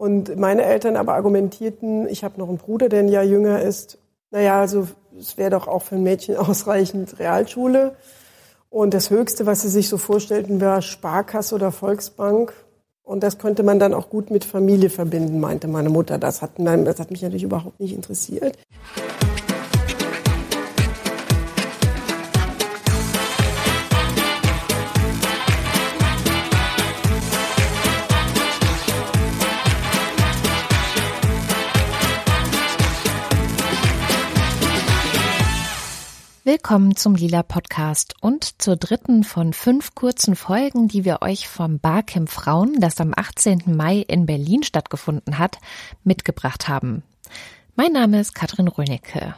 [0.00, 3.98] Und meine Eltern aber argumentierten, ich habe noch einen Bruder, der ein Jahr jünger ist.
[4.30, 4.88] Naja, also
[5.18, 7.96] es wäre doch auch für ein Mädchen ausreichend Realschule.
[8.70, 12.54] Und das Höchste, was sie sich so vorstellten, war Sparkasse oder Volksbank.
[13.02, 16.16] Und das könnte man dann auch gut mit Familie verbinden, meinte meine Mutter.
[16.16, 18.56] Das hat, das hat mich natürlich überhaupt nicht interessiert.
[36.52, 41.78] Willkommen zum Lila Podcast und zur dritten von fünf kurzen Folgen, die wir euch vom
[41.78, 43.62] Barcamp Frauen, das am 18.
[43.66, 45.58] Mai in Berlin stattgefunden hat,
[46.02, 47.04] mitgebracht haben.
[47.76, 49.36] Mein Name ist Katrin Rönecke.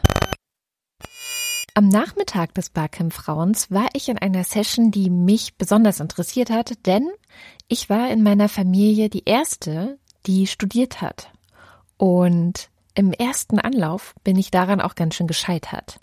[1.75, 6.87] Am Nachmittag des Barcamp Frauens war ich in einer Session, die mich besonders interessiert hat,
[6.87, 7.11] denn
[7.69, 11.31] ich war in meiner Familie die erste, die studiert hat.
[11.99, 15.99] Und im ersten Anlauf bin ich daran auch ganz schön gescheitert.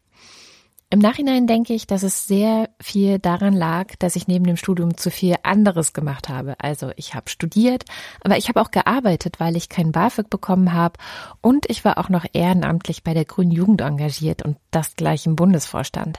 [0.92, 4.98] Im Nachhinein denke ich, dass es sehr viel daran lag, dass ich neben dem Studium
[4.98, 6.56] zu viel anderes gemacht habe.
[6.60, 7.86] Also ich habe studiert,
[8.24, 10.98] aber ich habe auch gearbeitet, weil ich kein BAföG bekommen habe
[11.42, 15.36] und ich war auch noch ehrenamtlich bei der Grünen Jugend engagiert und das gleich im
[15.36, 16.18] Bundesvorstand.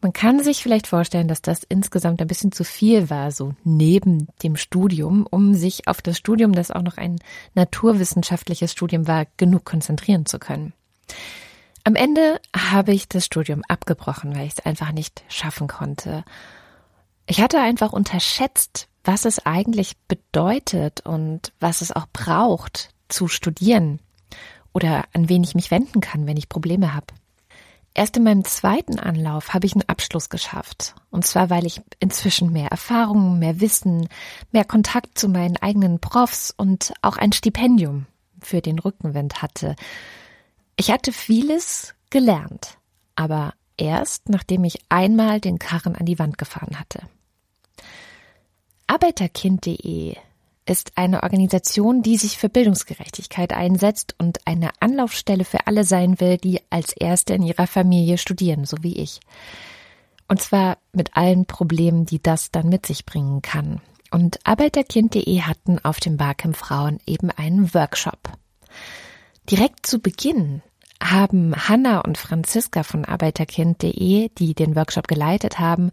[0.00, 4.28] Man kann sich vielleicht vorstellen, dass das insgesamt ein bisschen zu viel war, so neben
[4.44, 7.16] dem Studium, um sich auf das Studium, das auch noch ein
[7.54, 10.74] naturwissenschaftliches Studium war, genug konzentrieren zu können.
[11.84, 16.24] Am Ende habe ich das Studium abgebrochen, weil ich es einfach nicht schaffen konnte.
[17.26, 24.00] Ich hatte einfach unterschätzt, was es eigentlich bedeutet und was es auch braucht zu studieren
[24.72, 27.06] oder an wen ich mich wenden kann, wenn ich Probleme habe.
[27.92, 30.94] Erst in meinem zweiten Anlauf habe ich einen Abschluss geschafft.
[31.10, 34.08] Und zwar, weil ich inzwischen mehr Erfahrung, mehr Wissen,
[34.52, 38.06] mehr Kontakt zu meinen eigenen Profs und auch ein Stipendium
[38.40, 39.74] für den Rückenwind hatte,
[40.80, 42.78] ich hatte vieles gelernt,
[43.14, 47.02] aber erst nachdem ich einmal den Karren an die Wand gefahren hatte.
[48.86, 50.16] Arbeiterkind.de
[50.64, 56.38] ist eine Organisation, die sich für Bildungsgerechtigkeit einsetzt und eine Anlaufstelle für alle sein will,
[56.38, 59.20] die als Erste in ihrer Familie studieren, so wie ich.
[60.28, 63.82] Und zwar mit allen Problemen, die das dann mit sich bringen kann.
[64.10, 68.32] Und Arbeiterkind.de hatten auf dem Barcamp Frauen eben einen Workshop.
[69.50, 70.62] Direkt zu Beginn
[71.02, 75.90] haben Hanna und Franziska von Arbeiterkind.de, die den Workshop geleitet haben,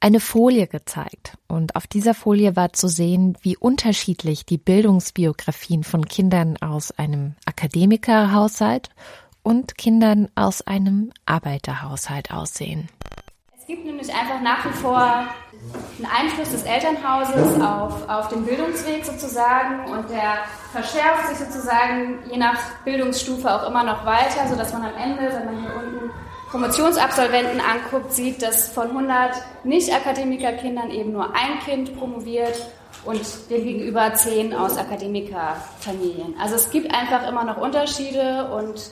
[0.00, 1.36] eine Folie gezeigt.
[1.48, 7.34] Und auf dieser Folie war zu sehen, wie unterschiedlich die Bildungsbiografien von Kindern aus einem
[7.46, 8.90] Akademikerhaushalt
[9.42, 12.88] und Kindern aus einem Arbeiterhaushalt aussehen.
[13.64, 19.06] Es gibt nämlich einfach nach wie vor einen Einfluss des Elternhauses auf, auf den Bildungsweg
[19.06, 24.82] sozusagen und der verschärft sich sozusagen je nach Bildungsstufe auch immer noch weiter, sodass man
[24.82, 26.10] am Ende, wenn man hier unten
[26.50, 32.66] Promotionsabsolventen anguckt, sieht, dass von 100 Nicht-Akademikerkindern eben nur ein Kind promoviert
[33.06, 36.34] und demgegenüber 10 aus Akademikerfamilien.
[36.38, 38.90] Also es gibt einfach immer noch Unterschiede und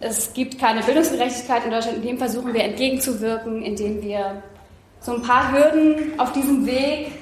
[0.00, 1.98] es gibt keine Bildungsgerechtigkeit in Deutschland.
[1.98, 4.42] In dem versuchen wir entgegenzuwirken, indem wir
[5.00, 7.12] so ein paar Hürden auf diesem Weg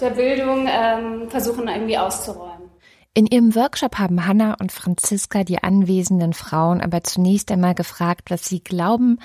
[0.00, 2.70] der Bildung ähm, versuchen irgendwie auszuräumen.
[3.12, 8.44] In ihrem Workshop haben Hanna und Franziska die anwesenden Frauen aber zunächst einmal gefragt, was
[8.44, 9.18] sie glauben,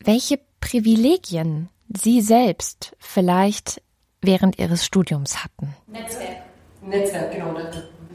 [0.00, 3.82] welche Privilegien sie selbst vielleicht
[4.20, 5.74] während ihres Studiums hatten.
[5.86, 6.38] Netzwerk.
[6.82, 7.54] Netzwerk, genau.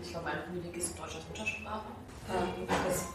[0.02, 1.86] Ich glaube, ein Privileg ist deutsche Muttersprache.
[2.30, 3.06] Ähm, das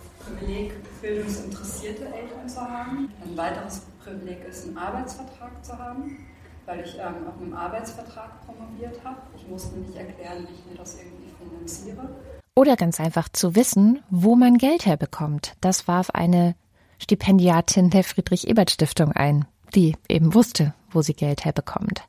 [0.44, 3.10] Privileg, bildungsinteressierte Eltern zu haben.
[3.24, 6.26] Ein weiteres Privileg ist, einen Arbeitsvertrag zu haben,
[6.66, 9.16] weil ich ähm, auf einem Arbeitsvertrag promoviert habe.
[9.36, 12.10] Ich musste nicht erklären, wie ich mir das irgendwie finanziere.
[12.54, 15.54] Oder ganz einfach zu wissen, wo man Geld herbekommt.
[15.62, 16.54] Das warf eine
[16.98, 22.02] Stipendiatin der Friedrich-Ebert-Stiftung ein, die eben wusste, wo sie Geld herbekommt.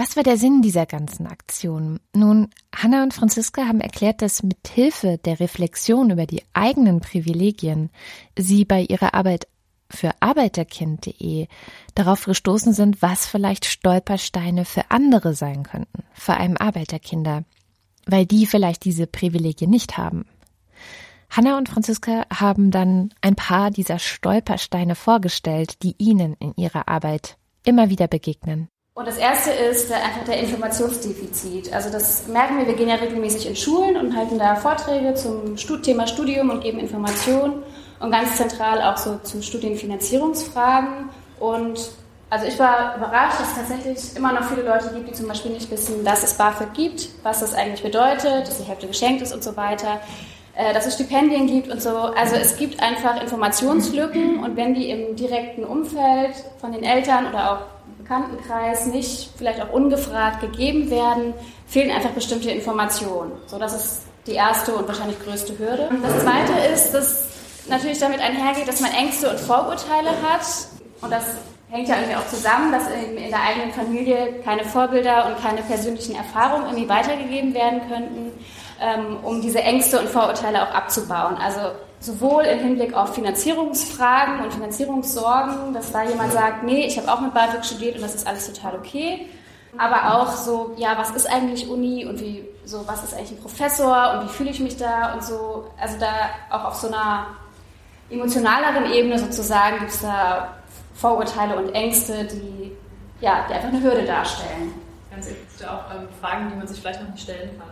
[0.00, 2.00] Was war der Sinn dieser ganzen Aktion?
[2.16, 7.90] Nun, Hanna und Franziska haben erklärt, dass mit Hilfe der Reflexion über die eigenen Privilegien
[8.34, 9.46] sie bei ihrer Arbeit
[9.90, 11.48] für Arbeiterkind.de
[11.94, 17.44] darauf gestoßen sind, was vielleicht Stolpersteine für andere sein könnten, vor allem Arbeiterkinder,
[18.06, 20.24] weil die vielleicht diese Privilegien nicht haben.
[21.28, 27.36] Hanna und Franziska haben dann ein paar dieser Stolpersteine vorgestellt, die ihnen in ihrer Arbeit
[27.66, 28.70] immer wieder begegnen.
[28.94, 31.72] Und das erste ist einfach der Informationsdefizit.
[31.72, 35.56] Also das merken wir, wir gehen ja regelmäßig in Schulen und halten da Vorträge zum
[35.82, 37.62] Thema Studium und geben Informationen
[38.00, 41.08] und ganz zentral auch so zu Studienfinanzierungsfragen.
[41.38, 41.78] Und
[42.32, 45.50] Also ich war überrascht, dass es tatsächlich immer noch viele Leute gibt, die zum Beispiel
[45.50, 49.32] nicht wissen, dass es BAföG gibt, was das eigentlich bedeutet, dass die Hälfte geschenkt ist
[49.32, 50.00] und so weiter,
[50.54, 51.90] äh, dass es Stipendien gibt und so.
[51.90, 57.52] Also es gibt einfach Informationslücken und wenn die im direkten Umfeld von den Eltern oder
[57.52, 57.60] auch
[58.10, 61.32] Bekanntenkreis nicht vielleicht auch ungefragt gegeben werden,
[61.68, 63.30] fehlen einfach bestimmte Informationen.
[63.46, 65.88] So, das ist die erste und wahrscheinlich größte Hürde.
[66.02, 67.28] Das zweite ist, dass
[67.68, 70.44] natürlich damit einhergeht, dass man Ängste und Vorurteile hat
[71.02, 71.22] und das
[71.70, 75.62] hängt ja irgendwie auch zusammen, dass in, in, der eigenen Familie keine Vorbilder und keine
[75.62, 78.32] persönlichen Erfahrungen irgendwie weitergegeben werden könnten,
[78.80, 81.36] ähm, um diese Ängste und Vorurteile auch abzubauen.
[81.36, 81.60] Also
[82.00, 87.20] sowohl im Hinblick auf Finanzierungsfragen und Finanzierungssorgen, dass da jemand sagt, nee, ich habe auch
[87.20, 89.26] mit BAföG studiert und das ist alles total okay,
[89.76, 93.40] aber auch so, ja, was ist eigentlich Uni und wie, so, was ist eigentlich ein
[93.40, 97.26] Professor und wie fühle ich mich da und so, also da auch auf so einer
[98.08, 100.56] emotionaleren Ebene sozusagen gibt es da
[100.94, 102.72] Vorurteile und Ängste, die,
[103.20, 104.72] ja, die einfach eine Hürde darstellen.
[105.10, 107.68] Ganz ehrlich, auch ähm, Fragen, die man sich vielleicht noch nicht stellen kann.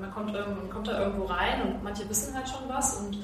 [0.00, 3.18] Man kommt, man kommt da irgendwo rein und manche wissen halt schon was und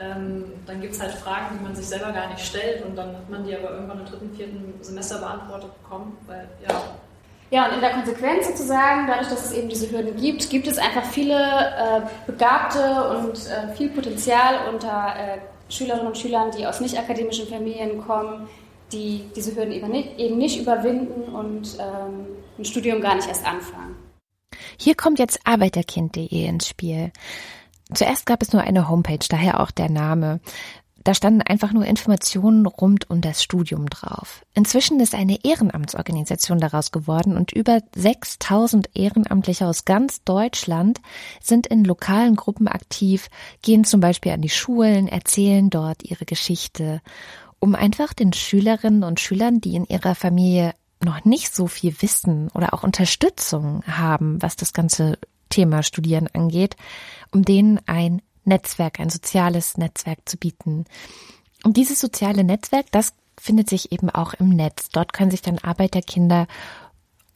[0.00, 3.08] ähm, dann gibt es halt Fragen, die man sich selber gar nicht stellt und dann
[3.08, 6.82] hat man die aber irgendwann im dritten, vierten Semester beantwortet bekommen, weil ja.
[7.50, 10.76] Ja, und in der Konsequenz sozusagen, dadurch, dass es eben diese Hürden gibt, gibt es
[10.76, 15.38] einfach viele äh, begabte und äh, viel Potenzial unter äh,
[15.72, 18.48] Schülerinnen und Schülern, die aus nicht akademischen Familien kommen,
[18.92, 22.26] die diese Hürden eben nicht, eben nicht überwinden und ähm,
[22.58, 23.96] ein Studium gar nicht erst anfangen.
[24.78, 27.12] Hier kommt jetzt arbeiterkind.de ins Spiel.
[27.92, 30.40] Zuerst gab es nur eine Homepage, daher auch der Name.
[31.04, 34.44] Da standen einfach nur Informationen rund um das Studium drauf.
[34.52, 41.00] Inzwischen ist eine Ehrenamtsorganisation daraus geworden und über 6000 Ehrenamtliche aus ganz Deutschland
[41.40, 43.30] sind in lokalen Gruppen aktiv,
[43.62, 47.00] gehen zum Beispiel an die Schulen, erzählen dort ihre Geschichte
[47.60, 52.48] um einfach den Schülerinnen und Schülern, die in ihrer Familie noch nicht so viel Wissen
[52.54, 56.76] oder auch Unterstützung haben, was das ganze Thema Studieren angeht,
[57.30, 60.84] um denen ein Netzwerk, ein soziales Netzwerk zu bieten.
[61.64, 64.88] Und dieses soziale Netzwerk, das findet sich eben auch im Netz.
[64.90, 66.46] Dort können sich dann Arbeiterkinder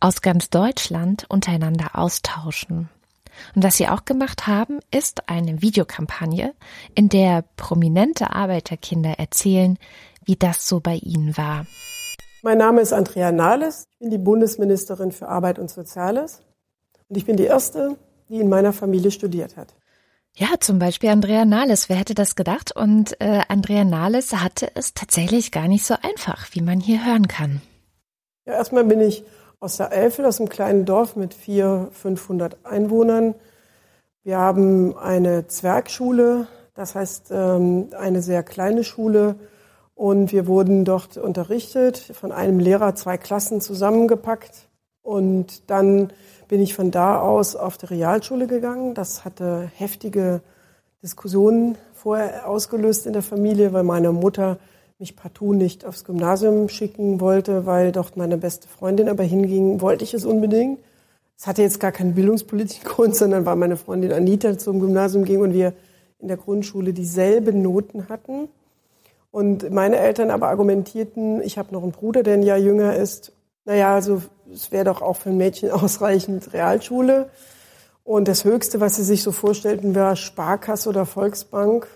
[0.00, 2.88] aus ganz Deutschland untereinander austauschen.
[3.54, 6.54] Und was sie auch gemacht haben, ist eine Videokampagne,
[6.94, 9.78] in der prominente Arbeiterkinder erzählen,
[10.24, 11.66] wie das so bei Ihnen war.
[12.42, 13.86] Mein Name ist Andrea Nahles.
[13.92, 16.42] Ich bin die Bundesministerin für Arbeit und Soziales.
[17.12, 17.98] Und ich bin die Erste,
[18.30, 19.74] die in meiner Familie studiert hat.
[20.34, 21.90] Ja, zum Beispiel Andrea Nahles.
[21.90, 22.74] Wer hätte das gedacht?
[22.74, 27.28] Und äh, Andrea Nahles hatte es tatsächlich gar nicht so einfach, wie man hier hören
[27.28, 27.60] kann.
[28.46, 29.24] Ja, erstmal bin ich
[29.60, 33.34] aus der Eifel, aus einem kleinen Dorf mit 400, 500 Einwohnern.
[34.22, 39.34] Wir haben eine Zwergschule, das heißt ähm, eine sehr kleine Schule
[39.94, 44.70] und wir wurden dort unterrichtet, von einem Lehrer zwei Klassen zusammengepackt.
[45.02, 46.12] Und dann
[46.48, 48.94] bin ich von da aus auf die Realschule gegangen.
[48.94, 50.42] Das hatte heftige
[51.02, 54.58] Diskussionen vorher ausgelöst in der Familie, weil meine Mutter
[54.98, 60.04] mich partout nicht aufs Gymnasium schicken wollte, weil dort meine beste Freundin aber hinging, wollte
[60.04, 60.78] ich es unbedingt.
[61.36, 65.40] Es hatte jetzt gar keinen bildungspolitischen Grund, sondern weil meine Freundin Anita zum Gymnasium ging
[65.40, 65.72] und wir
[66.20, 68.48] in der Grundschule dieselben Noten hatten.
[69.32, 73.32] Und meine Eltern aber argumentierten, ich habe noch einen Bruder, der ein Jahr jünger ist.
[73.64, 74.22] Naja, also
[74.52, 77.30] es wäre doch auch für ein Mädchen ausreichend Realschule.
[78.04, 81.86] Und das Höchste, was sie sich so vorstellten, war Sparkasse oder Volksbank.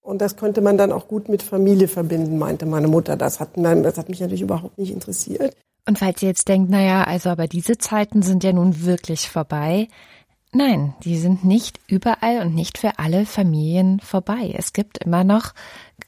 [0.00, 3.16] Und das könnte man dann auch gut mit Familie verbinden, meinte meine Mutter.
[3.16, 5.56] Das hat, das hat mich natürlich überhaupt nicht interessiert.
[5.88, 9.88] Und falls ihr jetzt denkt, naja, also aber diese Zeiten sind ja nun wirklich vorbei.
[10.52, 14.54] Nein, die sind nicht überall und nicht für alle Familien vorbei.
[14.56, 15.52] Es gibt immer noch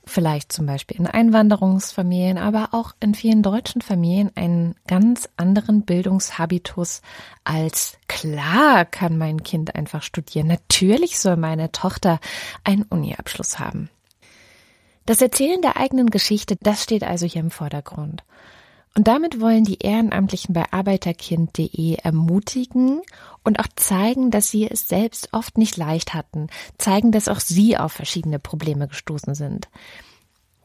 [0.06, 7.02] vielleicht zum Beispiel in Einwanderungsfamilien, aber auch in vielen deutschen Familien einen ganz anderen Bildungshabitus
[7.44, 10.46] als klar kann mein Kind einfach studieren.
[10.46, 12.20] Natürlich soll meine Tochter
[12.64, 13.90] einen Uniabschluss haben.
[15.04, 18.24] Das Erzählen der eigenen Geschichte, das steht also hier im Vordergrund.
[18.98, 23.00] Und damit wollen die Ehrenamtlichen bei arbeiterkind.de ermutigen
[23.44, 27.78] und auch zeigen, dass sie es selbst oft nicht leicht hatten, zeigen, dass auch sie
[27.78, 29.68] auf verschiedene Probleme gestoßen sind.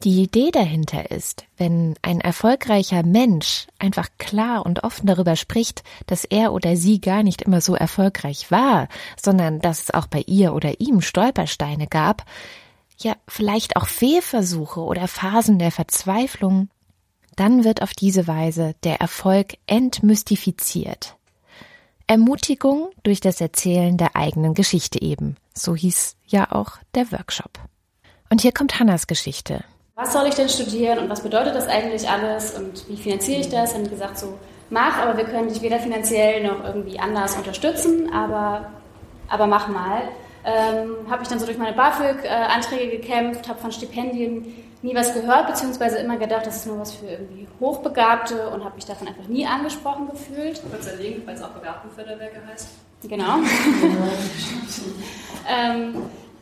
[0.04, 6.26] Die Idee dahinter ist, wenn ein erfolgreicher Mensch einfach klar und offen darüber spricht, dass
[6.26, 10.56] er oder sie gar nicht immer so erfolgreich war, sondern dass es auch bei ihr
[10.56, 12.26] oder ihm Stolpersteine gab,
[12.98, 16.70] ja vielleicht auch Fehlversuche oder Phasen der Verzweiflung,
[17.36, 21.16] dann wird auf diese Weise der Erfolg entmystifiziert.
[22.08, 25.38] Ermutigung durch das Erzählen der eigenen Geschichte eben.
[25.54, 27.60] So hieß ja auch der Workshop.
[28.30, 29.64] Und hier kommt Hannas Geschichte.
[29.96, 33.50] was soll ich denn studieren und was bedeutet das eigentlich alles und wie finanziere ich
[33.50, 33.74] das?
[33.74, 34.38] Die gesagt, so
[34.70, 38.72] mach, aber wir können dich weder finanziell noch irgendwie anders unterstützen, aber,
[39.28, 40.02] aber mach mal.
[40.46, 45.48] Ähm, habe ich dann so durch meine BAföG-Anträge gekämpft, habe von Stipendien nie was gehört,
[45.48, 49.28] beziehungsweise immer gedacht, das ist nur was für irgendwie Hochbegabte und habe mich davon einfach
[49.28, 50.62] nie angesprochen gefühlt.
[50.70, 52.68] Kurz erlegen, weil es auch Begabtenförderwerke heißt.
[53.04, 53.38] Genau.
[55.50, 55.96] ähm,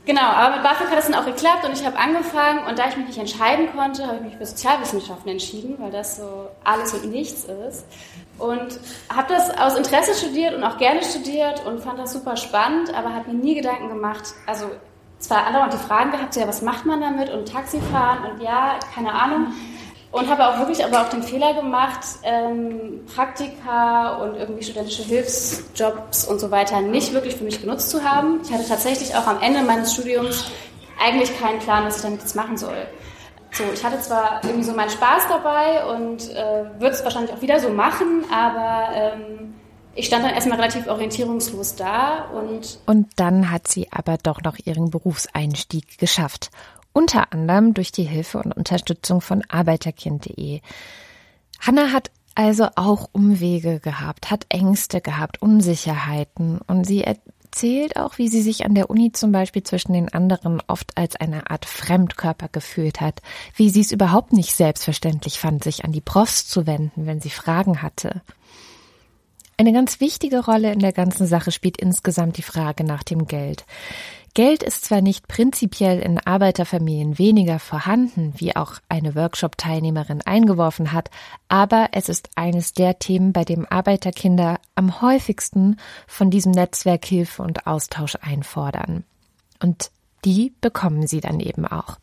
[0.05, 2.89] genau, aber mit BAföG hat das dann auch geklappt und ich habe angefangen und da
[2.89, 6.93] ich mich nicht entscheiden konnte, habe ich mich für Sozialwissenschaften entschieden, weil das so alles
[6.93, 7.86] und nichts ist.
[8.38, 8.79] Und
[9.13, 13.13] habe das aus Interesse studiert und auch gerne studiert und fand das super spannend, aber
[13.13, 14.65] habe mir nie Gedanken gemacht, also
[15.22, 19.13] zwar andauernd die Fragen gehabt, ja, was macht man damit und Taxifahren und ja, keine
[19.13, 19.53] Ahnung.
[20.12, 26.25] Und habe auch wirklich aber auch den Fehler gemacht, ähm, Praktika und irgendwie studentische Hilfsjobs
[26.25, 28.41] und so weiter nicht wirklich für mich genutzt zu haben.
[28.44, 30.51] Ich hatte tatsächlich auch am Ende meines Studiums
[31.01, 32.88] eigentlich keinen Plan, was ich damit jetzt machen soll.
[33.53, 37.41] So, ich hatte zwar irgendwie so meinen Spaß dabei und äh, würde es wahrscheinlich auch
[37.41, 39.53] wieder so machen, aber ähm,
[39.94, 42.80] ich stand dann erstmal relativ orientierungslos da und.
[42.86, 46.50] Und dann hat sie aber doch noch ihren Berufseinstieg geschafft.
[46.94, 50.62] Unter anderem durch die Hilfe und Unterstützung von Arbeiterkind.de.
[51.60, 58.30] Hanna hat also auch Umwege gehabt, hat Ängste gehabt, Unsicherheiten und sie erzählt auch, wie
[58.30, 62.48] sie sich an der Uni zum Beispiel zwischen den anderen oft als eine Art Fremdkörper
[62.50, 63.22] gefühlt hat,
[63.56, 67.30] wie sie es überhaupt nicht selbstverständlich fand, sich an die Profs zu wenden, wenn sie
[67.30, 68.22] Fragen hatte.
[69.58, 73.66] Eine ganz wichtige Rolle in der ganzen Sache spielt insgesamt die Frage nach dem Geld.
[74.34, 81.10] Geld ist zwar nicht prinzipiell in Arbeiterfamilien weniger vorhanden, wie auch eine Workshop-Teilnehmerin eingeworfen hat,
[81.50, 85.76] aber es ist eines der Themen, bei dem Arbeiterkinder am häufigsten
[86.08, 89.04] von diesem Netzwerk Hilfe und Austausch einfordern.
[89.62, 89.92] Und
[90.24, 91.98] die bekommen sie dann eben auch.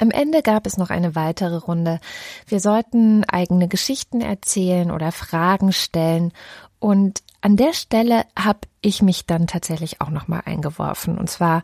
[0.00, 1.98] Am Ende gab es noch eine weitere Runde.
[2.46, 6.32] Wir sollten eigene Geschichten erzählen oder Fragen stellen.
[6.78, 11.18] Und an der Stelle habe ich mich dann tatsächlich auch nochmal eingeworfen.
[11.18, 11.62] Und zwar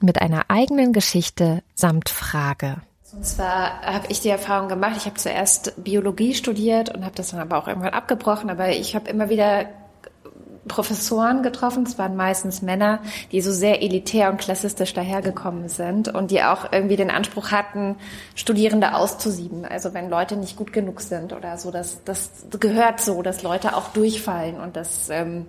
[0.00, 2.82] mit einer eigenen Geschichte samt Frage.
[3.12, 7.30] Und zwar habe ich die Erfahrung gemacht, ich habe zuerst Biologie studiert und habe das
[7.30, 9.68] dann aber auch irgendwann abgebrochen, aber ich habe immer wieder
[10.68, 13.00] Professoren getroffen, es waren meistens Männer,
[13.32, 17.96] die so sehr elitär und klassistisch dahergekommen sind und die auch irgendwie den Anspruch hatten,
[18.34, 19.64] Studierende auszusieben.
[19.64, 23.76] Also wenn Leute nicht gut genug sind oder so, das, das gehört so, dass Leute
[23.76, 25.46] auch durchfallen und das ähm,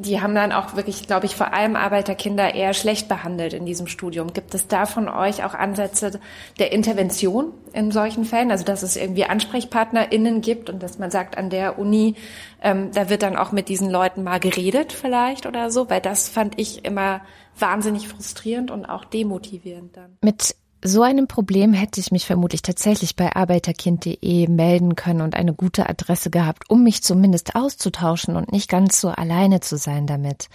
[0.00, 3.86] die haben dann auch wirklich, glaube ich, vor allem Arbeiterkinder eher schlecht behandelt in diesem
[3.86, 4.32] Studium.
[4.32, 6.20] Gibt es da von euch auch Ansätze
[6.58, 8.50] der Intervention in solchen Fällen?
[8.50, 12.14] Also dass es irgendwie AnsprechpartnerInnen gibt und dass man sagt, an der Uni,
[12.62, 16.28] ähm, da wird dann auch mit diesen Leuten mal geredet vielleicht oder so, weil das
[16.28, 17.20] fand ich immer
[17.58, 20.16] wahnsinnig frustrierend und auch demotivierend dann.
[20.22, 25.54] Mit so einem Problem hätte ich mich vermutlich tatsächlich bei arbeiterkind.de melden können und eine
[25.54, 30.48] gute Adresse gehabt, um mich zumindest auszutauschen und nicht ganz so alleine zu sein damit.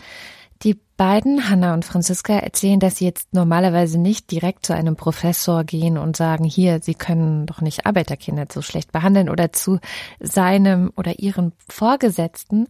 [0.64, 5.64] Die beiden, Hanna und Franziska, erzählen, dass sie jetzt normalerweise nicht direkt zu einem Professor
[5.64, 9.80] gehen und sagen, hier, Sie können doch nicht Arbeiterkinder so schlecht behandeln oder zu
[10.20, 12.68] seinem oder ihren Vorgesetzten,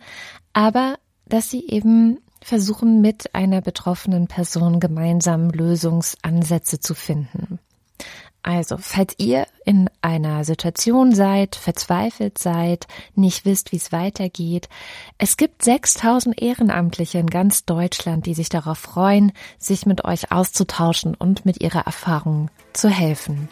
[0.54, 0.96] aber
[1.28, 7.58] dass sie eben versuchen mit einer betroffenen Person gemeinsam Lösungsansätze zu finden.
[8.44, 12.86] Also, falls ihr in einer Situation seid, verzweifelt seid,
[13.16, 14.70] nicht wisst, wie es weitergeht,
[15.18, 21.16] es gibt 6000 Ehrenamtliche in ganz Deutschland, die sich darauf freuen, sich mit euch auszutauschen
[21.16, 23.50] und mit ihrer Erfahrung zu helfen.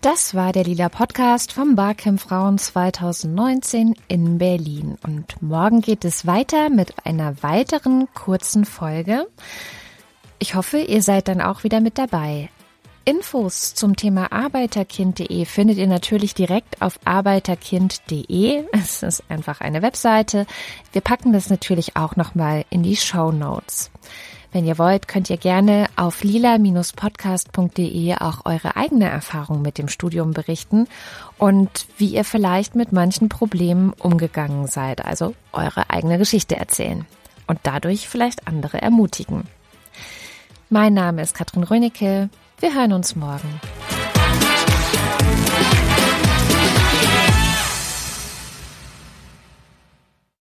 [0.00, 4.96] Das war der Lila Podcast vom Barcamp Frauen 2019 in Berlin.
[5.04, 9.26] Und morgen geht es weiter mit einer weiteren kurzen Folge.
[10.38, 12.48] Ich hoffe, ihr seid dann auch wieder mit dabei.
[13.04, 18.64] Infos zum Thema arbeiterkind.de findet ihr natürlich direkt auf arbeiterkind.de.
[18.72, 20.46] Es ist einfach eine Webseite.
[20.92, 23.90] Wir packen das natürlich auch nochmal in die Show Notes.
[24.52, 30.32] Wenn ihr wollt, könnt ihr gerne auf lila-podcast.de auch eure eigene Erfahrung mit dem Studium
[30.32, 30.88] berichten
[31.38, 37.06] und wie ihr vielleicht mit manchen Problemen umgegangen seid, also eure eigene Geschichte erzählen
[37.46, 39.44] und dadurch vielleicht andere ermutigen.
[40.68, 42.28] Mein Name ist Katrin Rönicke.
[42.58, 43.60] Wir hören uns morgen.